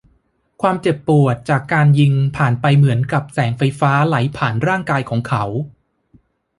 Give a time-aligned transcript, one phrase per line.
[0.61, 5.43] ความเจ็บปวดจากการยิงผ่านไปเหมือนกับแสงไฟฟ้าไหลผ่านร่างกายของเขา